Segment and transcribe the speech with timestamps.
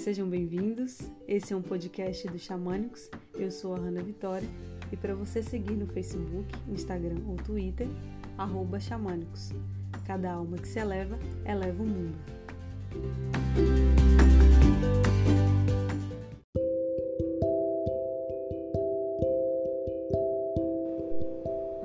[0.00, 0.98] Sejam bem-vindos.
[1.28, 3.10] Esse é um podcast do Xamânicos.
[3.34, 4.48] Eu sou a Hanna Vitória
[4.90, 7.86] e para você seguir no Facebook, Instagram ou Twitter,
[8.80, 9.50] Xamânicos.
[10.06, 12.16] Cada alma que se eleva, eleva o mundo.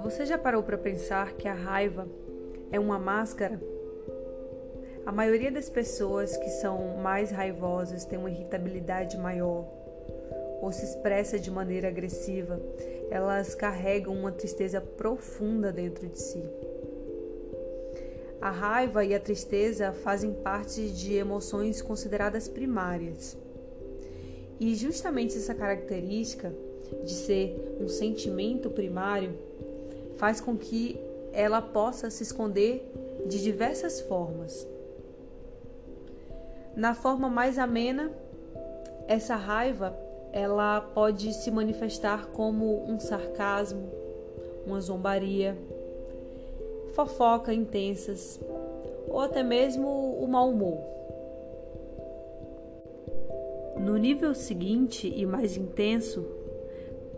[0.03, 2.07] Você já parou para pensar que a raiva
[2.71, 3.59] é uma máscara
[5.05, 9.65] a maioria das pessoas que são mais raivosas tem uma irritabilidade maior
[10.61, 12.59] ou se expressa de maneira agressiva,
[13.11, 16.43] elas carregam uma tristeza profunda dentro de si.
[18.41, 23.37] A raiva e a tristeza fazem parte de emoções consideradas primárias.
[24.59, 26.51] E justamente essa característica
[27.03, 29.33] de ser um sentimento primário
[30.17, 30.99] faz com que
[31.31, 32.91] ela possa se esconder
[33.27, 34.65] de diversas formas.
[36.75, 38.11] Na forma mais amena,
[39.07, 39.95] essa raiva
[40.33, 43.89] ela pode se manifestar como um sarcasmo,
[44.65, 45.57] uma zombaria,
[46.93, 48.39] fofoca intensas
[49.07, 50.77] ou até mesmo o mau humor.
[53.79, 56.25] No nível seguinte e mais intenso,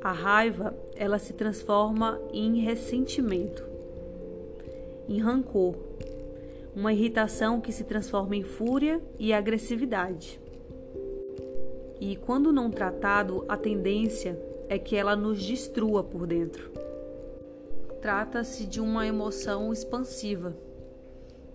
[0.01, 3.65] a raiva ela se transforma em ressentimento,
[5.09, 5.75] em rancor,
[6.77, 10.39] uma irritação que se transforma em fúria e agressividade.
[11.99, 16.71] E quando não tratado, a tendência é que ela nos destrua por dentro.
[17.99, 20.55] Trata-se de uma emoção expansiva,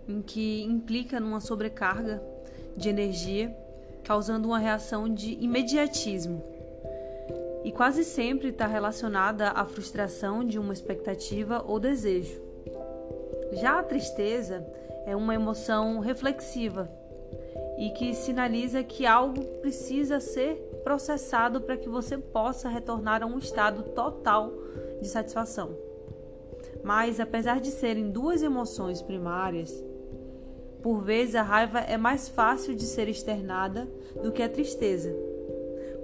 [0.08, 2.20] em que implica numa sobrecarga
[2.76, 3.56] de energia,
[4.02, 6.42] causando uma reação de imediatismo.
[7.62, 12.42] E quase sempre está relacionada à frustração de uma expectativa ou desejo.
[13.52, 14.66] Já a tristeza
[15.06, 16.90] é uma emoção reflexiva
[17.78, 23.38] e que sinaliza que algo precisa ser processado para que você possa retornar a um
[23.38, 24.52] estado total
[25.00, 25.76] de satisfação.
[26.82, 29.82] Mas, apesar de serem duas emoções primárias,
[30.82, 33.88] por vezes a raiva é mais fácil de ser externada
[34.22, 35.14] do que a tristeza.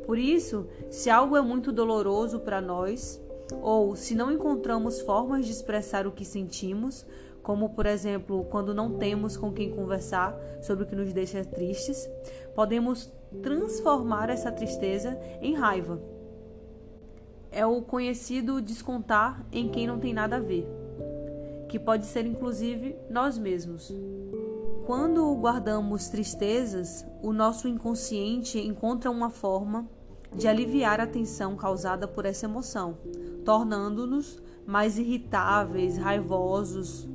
[0.07, 3.21] Por isso, se algo é muito doloroso para nós,
[3.61, 7.05] ou se não encontramos formas de expressar o que sentimos,
[7.49, 12.07] como por exemplo, quando não temos com quem conversar sobre o que nos deixa tristes,
[12.55, 13.11] podemos
[13.43, 15.99] transformar essa tristeza em raiva.
[17.51, 20.69] É o conhecido descontar em quem não tem nada a ver,
[21.71, 23.91] que pode ser inclusive nós mesmos.
[24.85, 29.89] Quando guardamos tristezas, o nosso inconsciente encontra uma forma
[30.37, 32.99] de aliviar a tensão causada por essa emoção,
[33.43, 37.09] tornando-nos mais irritáveis, raivosos,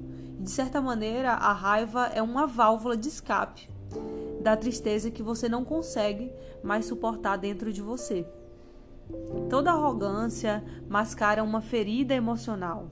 [0.44, 3.70] de certa maneira, a raiva é uma válvula de escape
[4.42, 8.28] da tristeza que você não consegue mais suportar dentro de você.
[9.50, 12.90] Toda arrogância mascara uma ferida emocional,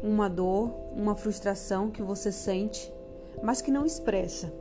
[0.00, 2.92] uma dor, uma frustração que você sente,
[3.42, 4.52] mas que não expressa.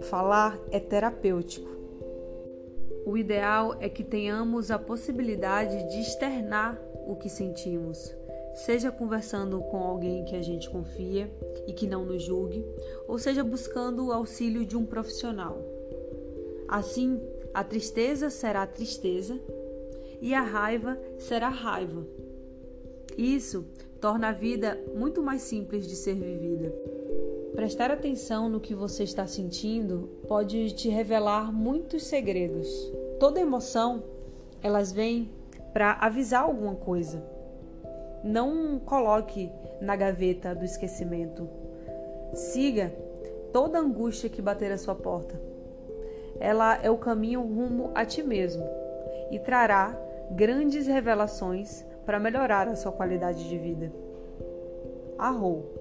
[0.00, 1.70] Falar é terapêutico.
[3.06, 6.76] O ideal é que tenhamos a possibilidade de externar
[7.06, 8.14] o que sentimos,
[8.54, 11.30] seja conversando com alguém que a gente confia
[11.66, 12.64] e que não nos julgue,
[13.06, 15.58] ou seja buscando o auxílio de um profissional.
[16.68, 17.20] Assim,
[17.52, 19.40] a tristeza será tristeza
[20.20, 22.06] e a raiva será raiva.
[23.16, 23.64] Isso
[24.00, 26.72] torna a vida muito mais simples de ser vivida.
[27.54, 32.68] Prestar atenção no que você está sentindo pode te revelar muitos segredos.
[33.18, 34.04] Toda emoção,
[34.62, 35.30] elas vêm
[35.72, 37.22] para avisar alguma coisa
[38.22, 39.50] não coloque
[39.80, 41.48] na gaveta do esquecimento.
[42.34, 42.92] Siga
[43.52, 45.40] toda angústia que bater à sua porta.
[46.38, 48.64] Ela é o caminho rumo a ti mesmo
[49.30, 49.96] e trará
[50.30, 53.92] grandes revelações para melhorar a sua qualidade de vida.
[55.18, 55.79] Arrou.